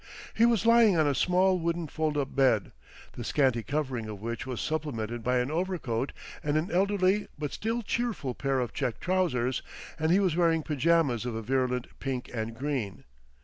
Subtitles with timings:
[0.33, 2.71] He was lying on a small wooden fold up bed,
[3.11, 6.11] the scanty covering of which was supplemented by an overcoat
[6.43, 9.61] and an elderly but still cheerful pair of check trousers,
[9.99, 13.03] and he was wearing pajamas of a virulent pink and green.